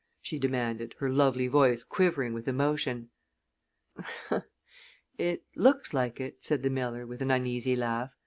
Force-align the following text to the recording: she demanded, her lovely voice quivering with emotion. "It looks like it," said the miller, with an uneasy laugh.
she 0.19 0.39
demanded, 0.39 0.95
her 0.97 1.11
lovely 1.11 1.45
voice 1.47 1.83
quivering 1.83 2.33
with 2.33 2.47
emotion. 2.47 3.11
"It 5.19 5.43
looks 5.55 5.93
like 5.93 6.19
it," 6.19 6.43
said 6.43 6.63
the 6.63 6.71
miller, 6.71 7.05
with 7.05 7.21
an 7.21 7.29
uneasy 7.29 7.75
laugh. 7.75 8.15